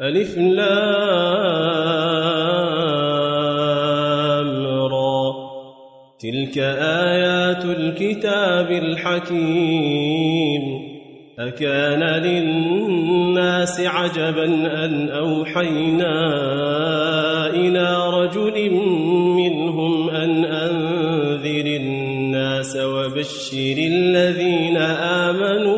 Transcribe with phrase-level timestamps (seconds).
[0.00, 0.66] ألف لام
[4.86, 5.34] را.
[6.20, 10.62] تلك آيات الكتاب الحكيم.
[11.38, 14.44] أكان للناس عجبا
[14.84, 16.16] أن أوحينا
[17.50, 18.70] إلى رجل
[19.36, 25.77] منهم أن أنذر الناس وبشر الذين آمنوا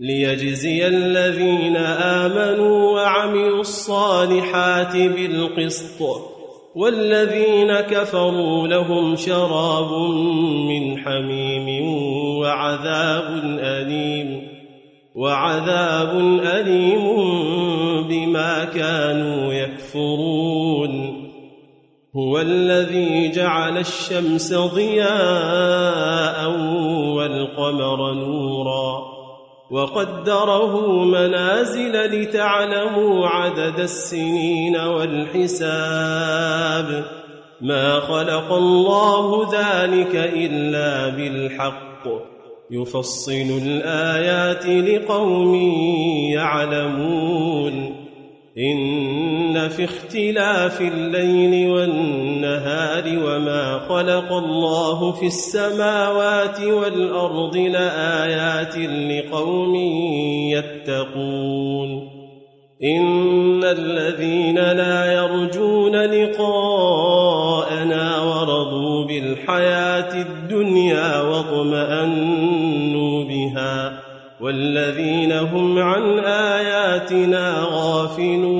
[0.00, 6.02] ليجزي الذين آمنوا وعملوا الصالحات بالقسط
[6.74, 9.92] والذين كفروا لهم شراب
[10.68, 11.84] من حميم
[12.38, 14.48] وعذاب أليم
[15.14, 17.04] وعذاب أليم
[18.08, 21.20] بما كانوا يكفرون.
[22.16, 26.50] هو الذي جعل الشمس ضياء
[27.16, 29.19] والقمر نورا.
[29.70, 35.60] وقدره منازل لتعلموا عدد السنين والحساب.
[37.60, 42.08] ما خلق الله ذلك إلا بالحق.
[42.70, 45.54] يفصل الآيات لقوم
[46.34, 46.99] يعلمون.
[49.70, 59.74] في اختلاف الليل والنهار وما خلق الله في السماوات والأرض لآيات لقوم
[60.54, 62.20] يتقون.
[62.84, 67.42] إن الذين لا يرجون لقاءنا
[68.22, 74.00] ورضوا بالحياة الدنيا واطمأنوا بها
[74.40, 78.59] والذين هم عن آياتنا غافلون.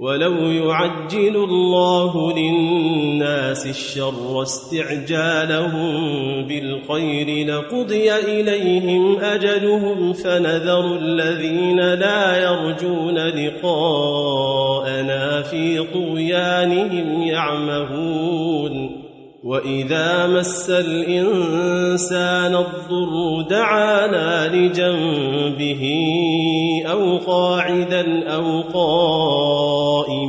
[0.00, 5.92] ولو يعجل الله للناس الشر استعجالهم
[6.46, 14.22] بالخير لقضي إليهم أجلهم فنذر الذين لا يرجون لقاءنا
[15.42, 19.00] في طغيانهم يعمهون
[19.44, 25.82] وإذا مس الإنسان الضر دعانا لجنبه
[26.90, 29.79] أو قاعدا أو قائما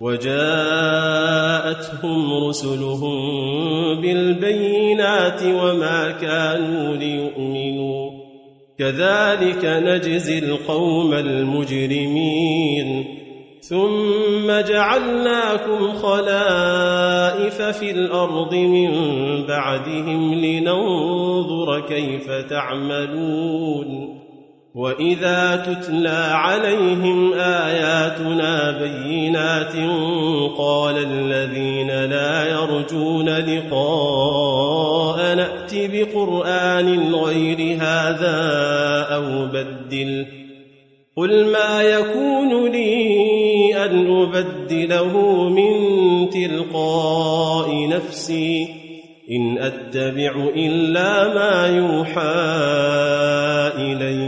[0.00, 0.48] وجاءتهم
[2.48, 3.20] رسلهم
[4.00, 8.10] بالبينات وما كانوا ليؤمنوا.
[8.78, 13.04] كذلك نجزي القوم المجرمين.
[13.60, 18.90] ثم جعلناكم خلائف في الأرض من
[19.46, 24.17] بعدهم لننظر كيف تعملون.
[24.78, 29.72] وإذا تتلى عليهم آياتنا بينات
[30.58, 34.54] قال الذين لا يرجون لقاء
[35.34, 38.36] نأت بقرآن غير هذا
[39.10, 40.26] أو بدل
[41.16, 45.72] قل ما يكون لي أن أبدله من
[46.30, 48.68] تلقاء نفسي
[49.30, 52.78] إن أتبع إلا ما يوحى
[53.76, 54.27] إلي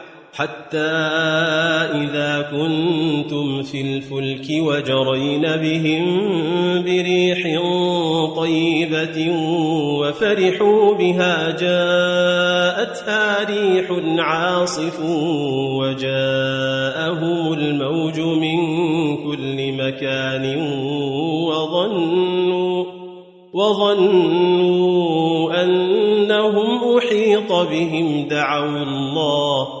[0.33, 0.91] حتى
[1.95, 6.05] إذا كنتم في الفلك وجرين بهم
[6.83, 7.61] بريح
[8.35, 9.31] طيبة
[9.99, 14.99] وفرحوا بها جاءتها ريح عاصف
[15.79, 18.57] وجاءهم الموج من
[19.17, 20.61] كل مكان
[21.47, 22.85] وظنوا
[23.53, 25.11] وظنوا
[25.63, 29.80] أنهم أحيط بهم دعوا الله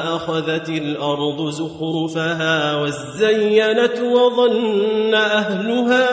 [0.31, 6.07] أخذت الأرض زخرفها وزينت وظن أهلها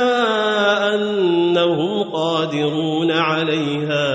[0.95, 4.07] أنهم قادرون عليها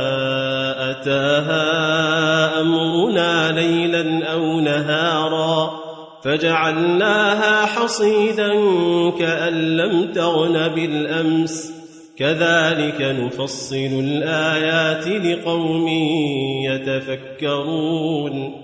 [0.91, 5.71] أتاها أمرنا ليلا أو نهارا
[6.23, 8.53] فجعلناها حصيدا
[9.19, 11.73] كأن لم تغن بالأمس
[12.17, 15.87] كذلك نفصل الآيات لقوم
[16.65, 18.63] يتفكرون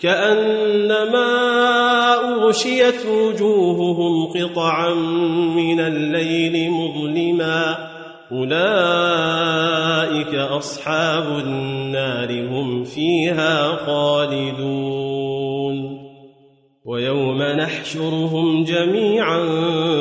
[0.00, 1.34] كأنما
[2.14, 4.94] أغشيت وجوههم قطعا
[5.56, 7.76] من الليل مظلما
[8.32, 15.28] أولئك أصحاب النار هم فيها خالدون
[16.84, 19.44] ويوم نحشرهم جميعا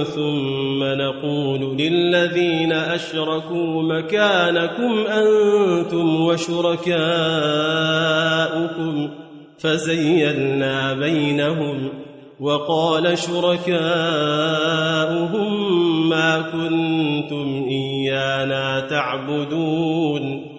[0.04, 6.88] ثم نقول للذين أشركوا مكانكم أنتم وشركاؤكم
[9.60, 11.90] فزيلنا بينهم
[12.40, 13.80] وقال شركاؤهم
[16.10, 20.58] ما كنتم إيانا تعبدون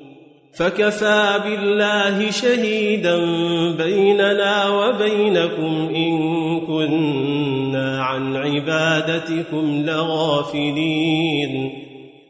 [0.58, 3.16] فكفى بالله شهيدا
[3.70, 11.72] بيننا وبينكم إن كنا عن عبادتكم لغافلين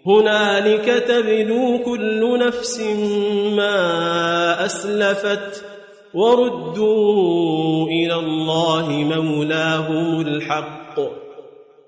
[0.06, 2.80] هنالك تبلو كل نفس
[3.56, 5.64] ما أسلفت
[6.14, 11.00] وردوا إلى الله مولاهم الحق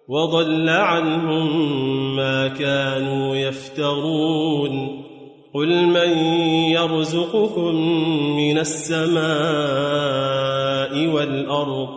[0.08, 5.02] وضل عنهم ما كانوا يفترون
[5.54, 6.18] قل من
[6.70, 7.74] يرزقكم
[8.36, 9.20] من السماء
[11.06, 11.88] والأرض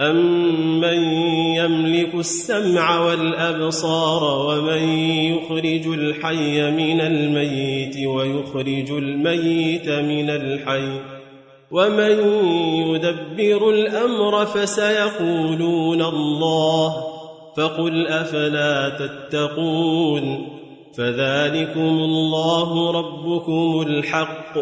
[0.00, 1.02] امن
[1.56, 11.00] يملك السمع والأبصار ومن يخرج الحي من الميت ويخرج الميت من الحي
[11.70, 12.18] ومن
[12.90, 17.04] يدبر الامر فسيقولون الله
[17.56, 20.48] فقل افلا تتقون
[20.94, 24.58] فذلكم الله ربكم الحق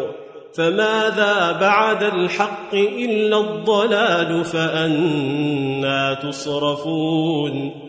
[0.53, 7.88] فماذا بعد الحق الا الضلال فانا تصرفون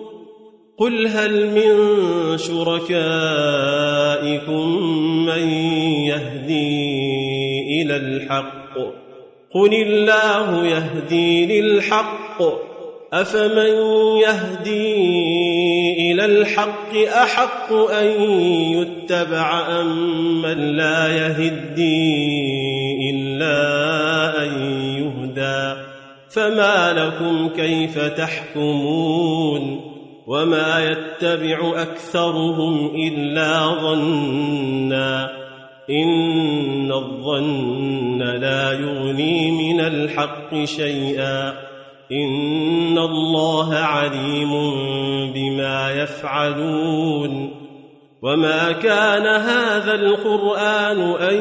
[0.77, 2.87] قل هل من شركائكم
[5.25, 5.49] من
[6.07, 7.01] يهدي
[7.81, 8.73] إلى الحق
[9.53, 12.41] قل الله يهدي للحق
[13.13, 13.75] افمن
[14.21, 15.01] يهدي
[16.11, 18.21] إلى الحق احق ان
[18.71, 22.31] يتبع ام من لا يهدي
[23.11, 24.61] الا ان
[24.97, 25.81] يهدى
[26.29, 29.90] فما لكم كيف تحكمون
[30.31, 35.31] وما يتبع اكثرهم الا ظنا
[35.89, 41.49] ان الظن لا يغني من الحق شيئا
[42.11, 44.51] ان الله عليم
[45.33, 47.51] بما يفعلون
[48.21, 51.35] وما كان هذا القران ان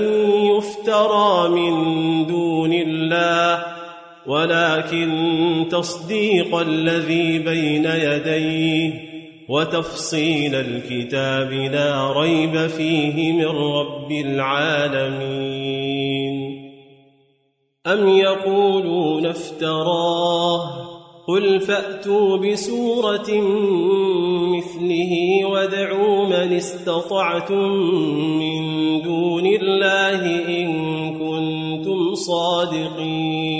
[0.57, 3.70] يفترى من دون الله
[4.31, 9.11] ولكن تصديق الذي بين يديه
[9.49, 15.61] وتفصيل الكتاب لا ريب فيه من رب العالمين.
[17.87, 20.91] أم يقولون افتراه؟
[21.29, 23.31] قل فأتوا بسورة
[24.57, 27.73] مثله وادعوا من استطعتم
[28.39, 28.63] من
[29.03, 30.69] دون الله إن
[31.19, 33.60] كنتم صادقين.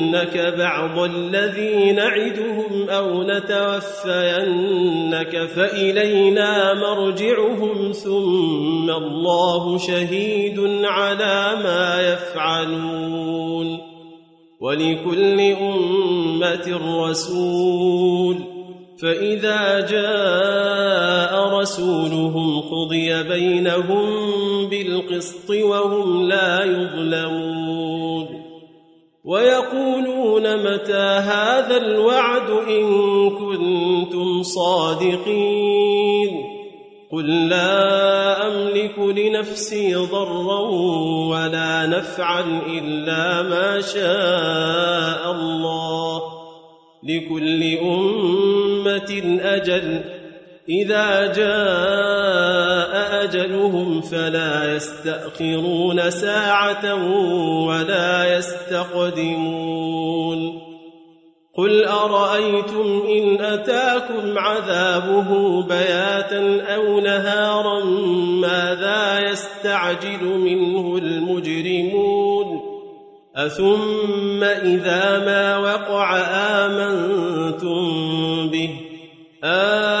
[0.11, 4.65] نرينك بعض الذي نعدهم أو نتوفينك
[5.55, 13.77] فإلينا مرجعهم ثم الله شهيد على ما يفعلون
[14.61, 18.37] ولكل أمة رسول
[19.01, 24.05] فإذا جاء رسولهم قضي بينهم
[24.69, 27.60] بالقسط وهم لا يظلمون
[29.25, 35.91] ويقولون متى هذا الوعد إن كنتم صادقين
[37.11, 40.59] قل لا أملك لنفسي ضرا
[41.29, 46.21] ولا نفعا إلا ما شاء الله
[47.03, 50.01] لكل أمة أجل
[50.69, 52.20] إذا جاء
[53.31, 56.95] أجلهم فلا يستأخرون ساعة
[57.65, 59.81] ولا يستقدمون
[61.53, 67.85] قل أرأيتم إن أتاكم عذابه بياتا أو نهارا
[68.41, 72.61] ماذا يستعجل منه المجرمون
[73.35, 76.17] أثم إذا ما وقع
[76.65, 77.81] آمنتم
[78.49, 78.69] به
[79.43, 80.00] الآن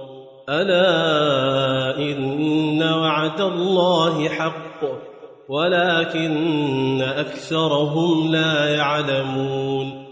[0.51, 4.81] ألا إن وعد الله حق
[5.49, 10.05] ولكن أكثرهم لا يعلمون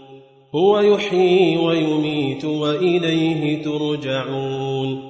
[0.54, 5.09] هو يحيي ويميت وإليه ترجعون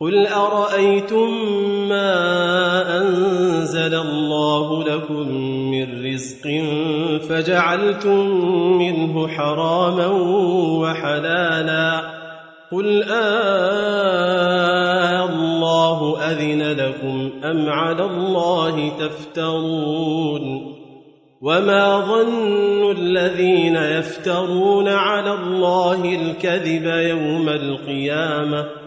[0.00, 1.30] قل أرأيتم
[1.88, 5.28] ما أنزل الله لكم
[5.70, 6.42] من رزق
[7.28, 8.18] فجعلتم
[8.78, 10.06] منه حراما
[10.80, 12.00] وحلالا
[12.72, 13.86] قل آه
[15.24, 20.76] الله أذن لكم أم على الله تفترون
[21.42, 28.85] وما ظن الذين يفترون على الله الكذب يوم القيامة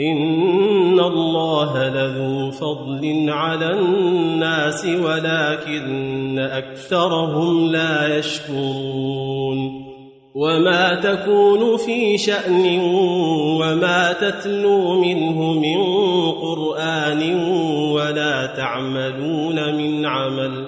[0.00, 9.86] إن الله لذو فضل على الناس ولكن أكثرهم لا يشكرون
[10.34, 12.80] وما تكون في شأن
[13.60, 15.80] وما تتلو منه من
[16.32, 17.34] قرآن
[17.92, 20.65] ولا تعملون من عمل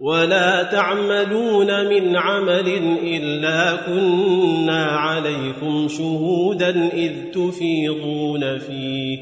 [0.00, 2.68] ولا تعملون من عمل
[3.02, 9.18] إلا كنا عليكم شهودا إذ تفيضون فيه.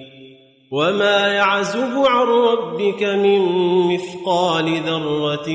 [0.72, 3.40] وما يعزب عن ربك من
[3.94, 5.48] مثقال ذرة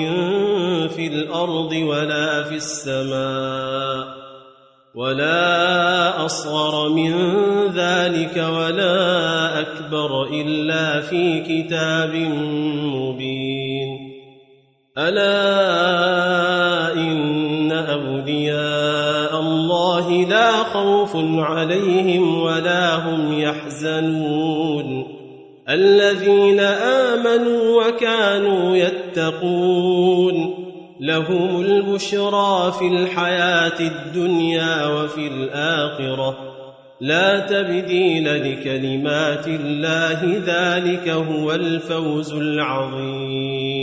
[0.87, 4.23] في الأرض ولا في السماء
[4.95, 7.13] ولا أصغر من
[7.75, 12.15] ذلك ولا أكبر إلا في كتاب
[12.93, 13.72] مبين.
[14.97, 25.07] ألا إن أولياء الله لا خوف عليهم ولا هم يحزنون.
[25.69, 30.53] الذين آمنوا وكانوا يتقون.
[30.99, 36.37] لهم البشرى في الحياة الدنيا وفي الآخرة.
[37.01, 43.82] لا تبديل لكلمات الله ذلك هو الفوز العظيم.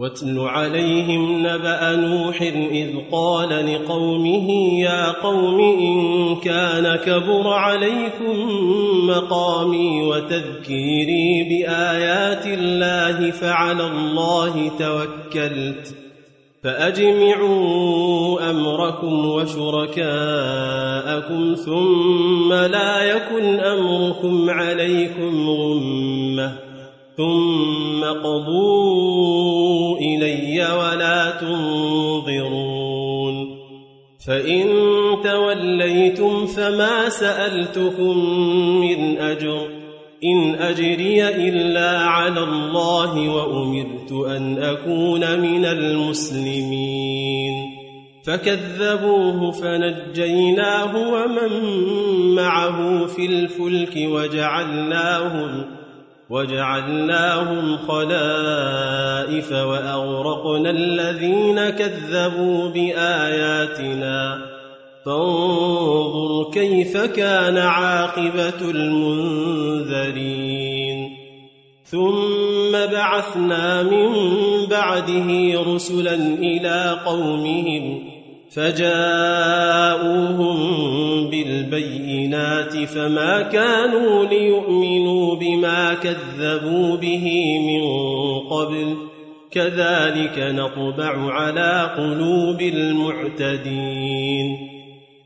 [0.00, 8.48] واتل عليهم نبأ نوح إذ قال لقومه يا قوم إن كان كبر عليكم
[9.06, 15.94] مقامي وتذكيري بآيات الله فعلى الله توكلت
[16.62, 20.04] فأجمعوا أمركم وشركاءكم
[21.54, 26.70] ثم لا يكن أمركم عليكم غمة
[27.16, 29.59] ثم قضوا
[30.60, 32.80] ولا تنظرون
[34.26, 34.66] فإن
[35.24, 38.18] توليتم فما سألتكم
[38.80, 39.68] من أجر
[40.24, 47.30] إن أجري إلا على الله وأمرت أن أكون من المسلمين
[48.24, 51.52] فكذبوه فنجيناه ومن
[52.34, 55.79] معه في الفلك وجعلناهم
[56.30, 64.38] وجعلناهم خلائف وأغرقنا الذين كذبوا بآياتنا.
[65.06, 70.10] فانظر كيف كان عاقبة المنذرين.
[71.84, 74.08] ثم بعثنا من
[74.70, 78.09] بعده رسلا إلى قومهم
[78.54, 80.10] فجاءوهم
[81.30, 87.82] بالبينات فما كانوا ليؤمنوا بما كذبوا به من
[88.48, 88.96] قبل
[89.50, 94.30] كذلك نطبع على قلوب المعتدين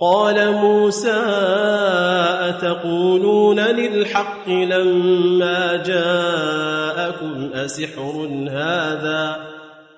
[0.00, 1.22] قال موسى
[2.40, 9.36] أتقولون للحق لما جاءكم أسحر هذا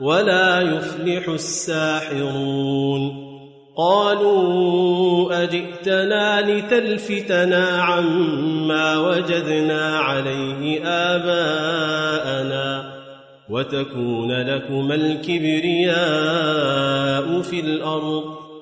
[0.01, 3.31] ولا يفلح الساحرون
[3.77, 12.93] قالوا أجئتنا لتلفتنا عما وجدنا عليه آباءنا
[13.51, 16.01] وتكون لكما الكبرياء
[17.43, 18.50] في الأرض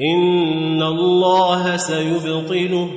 [0.00, 2.88] إن الله سيبطله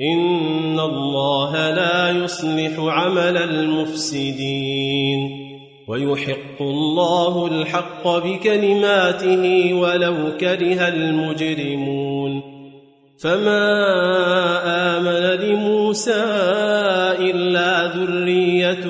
[0.00, 5.20] إن الله لا يصلح عمل المفسدين
[5.88, 12.42] ويحق الله الحق بكلماته ولو كره المجرمون
[13.22, 13.66] فما
[14.96, 16.24] آمن لموسى
[17.18, 18.86] إلا ذرية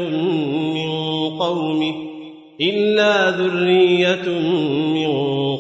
[0.75, 0.91] من
[1.39, 1.95] قومه
[2.61, 4.80] إلا ذرية من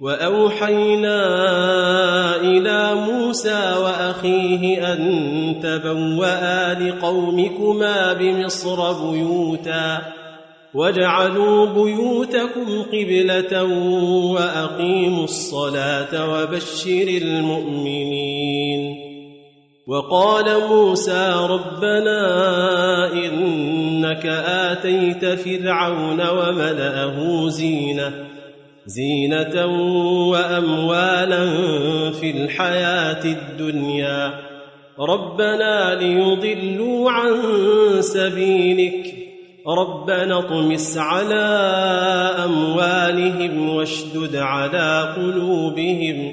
[0.00, 1.20] وأوحينا
[2.36, 10.20] إلى موسى وأخيه أن تبوأ لقومكما بمصر بيوتاً
[10.74, 13.64] واجعلوا بيوتكم قبلة
[14.32, 18.96] وأقيموا الصلاة وبشر المؤمنين
[19.86, 22.20] وقال موسى ربنا
[23.12, 28.29] إنك آتيت فرعون وملأه زينة
[28.90, 29.66] زينة
[30.28, 31.44] وأموالا
[32.10, 34.32] في الحياة الدنيا.
[35.00, 37.36] ربنا ليضلوا عن
[38.00, 39.14] سبيلك.
[39.66, 41.44] ربنا اطمس على
[42.44, 46.32] أموالهم واشدد على قلوبهم.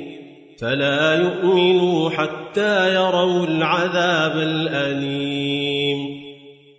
[0.62, 5.47] فلا يؤمنوا حتى يروا العذاب الأليم.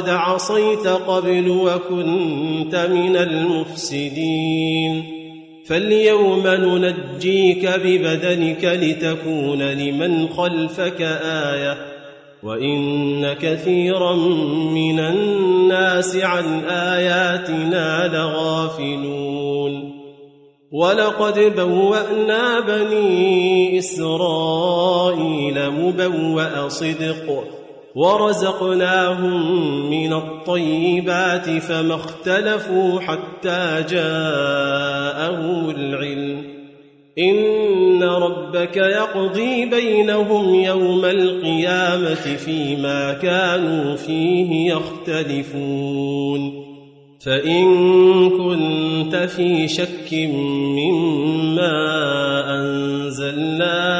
[0.00, 5.04] وقد عصيت قبل وكنت من المفسدين.
[5.66, 11.76] فاليوم ننجيك ببدنك لتكون لمن خلفك آية
[12.42, 14.16] وإن كثيرا
[14.74, 20.00] من الناس عن آياتنا لغافلون.
[20.72, 27.59] ولقد بوأنا بني إسرائيل مبوأ صدق
[27.94, 36.44] ورزقناهم من الطيبات فما اختلفوا حتى جاءهم العلم.
[37.18, 46.60] إن ربك يقضي بينهم يوم القيامة فيما كانوا فيه يختلفون.
[47.26, 47.64] فإن
[48.30, 51.70] كنت في شك مما
[52.54, 53.99] أنزلنا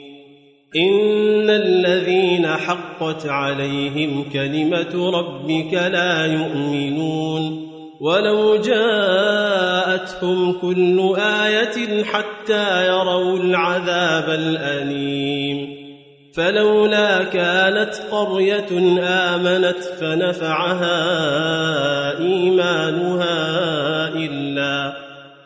[0.75, 14.29] إن الذين حقت عليهم كلمة ربك لا يؤمنون ولو جاءتهم كل آية حتى يروا العذاب
[14.29, 15.81] الأليم
[16.33, 20.97] فلولا كانت قرية آمنت فنفعها
[22.19, 23.41] إيمانها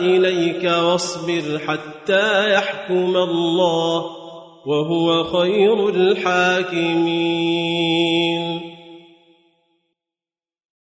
[0.00, 4.04] إليك واصبر حتى يحكم الله
[4.66, 7.30] وهو خير الحاكمين.